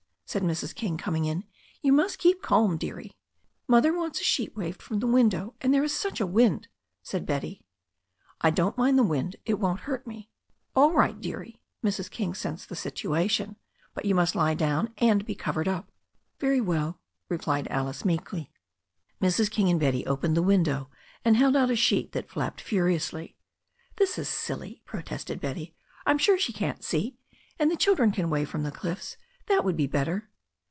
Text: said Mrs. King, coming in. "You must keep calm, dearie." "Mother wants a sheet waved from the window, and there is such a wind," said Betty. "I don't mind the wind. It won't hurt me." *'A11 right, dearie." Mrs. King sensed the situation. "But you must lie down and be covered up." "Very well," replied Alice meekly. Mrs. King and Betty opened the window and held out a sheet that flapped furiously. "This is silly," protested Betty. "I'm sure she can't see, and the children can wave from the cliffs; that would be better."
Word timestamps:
said 0.31 0.43
Mrs. 0.43 0.73
King, 0.73 0.95
coming 0.97 1.25
in. 1.25 1.43
"You 1.81 1.91
must 1.91 2.17
keep 2.17 2.41
calm, 2.41 2.77
dearie." 2.77 3.17
"Mother 3.67 3.91
wants 3.91 4.21
a 4.21 4.23
sheet 4.23 4.55
waved 4.55 4.81
from 4.81 4.99
the 5.01 5.05
window, 5.07 5.55
and 5.59 5.73
there 5.73 5.83
is 5.83 5.93
such 5.93 6.21
a 6.21 6.25
wind," 6.25 6.69
said 7.03 7.25
Betty. 7.25 7.61
"I 8.39 8.49
don't 8.49 8.77
mind 8.77 8.97
the 8.97 9.03
wind. 9.03 9.35
It 9.43 9.55
won't 9.55 9.81
hurt 9.81 10.07
me." 10.07 10.29
*'A11 10.73 10.93
right, 10.93 11.19
dearie." 11.19 11.61
Mrs. 11.83 12.09
King 12.09 12.33
sensed 12.33 12.69
the 12.69 12.77
situation. 12.77 13.57
"But 13.93 14.05
you 14.05 14.15
must 14.15 14.33
lie 14.33 14.53
down 14.53 14.93
and 14.99 15.25
be 15.25 15.35
covered 15.35 15.67
up." 15.67 15.91
"Very 16.39 16.61
well," 16.61 17.01
replied 17.27 17.67
Alice 17.67 18.05
meekly. 18.05 18.53
Mrs. 19.21 19.51
King 19.51 19.67
and 19.69 19.81
Betty 19.81 20.05
opened 20.05 20.37
the 20.37 20.41
window 20.41 20.89
and 21.25 21.35
held 21.35 21.57
out 21.57 21.69
a 21.71 21.75
sheet 21.75 22.13
that 22.13 22.29
flapped 22.29 22.61
furiously. 22.61 23.35
"This 23.97 24.17
is 24.17 24.29
silly," 24.29 24.81
protested 24.85 25.41
Betty. 25.41 25.75
"I'm 26.05 26.17
sure 26.17 26.37
she 26.37 26.53
can't 26.53 26.85
see, 26.85 27.17
and 27.59 27.69
the 27.69 27.75
children 27.75 28.13
can 28.13 28.29
wave 28.29 28.49
from 28.49 28.63
the 28.63 28.71
cliffs; 28.71 29.17
that 29.47 29.65
would 29.65 29.75
be 29.75 29.87
better." 29.87 30.29